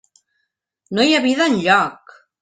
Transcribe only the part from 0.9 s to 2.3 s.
No hi havia vida enlloc!